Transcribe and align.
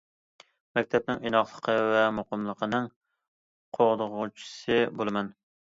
مەكتەپنىڭ 0.77 1.19
ئىناقلىقى 1.29 1.75
ۋە 1.91 2.01
مۇقىملىقىنىڭ 2.21 2.89
قوغدىغۇچىسى 3.79 4.83
بولىمەن. 5.01 5.35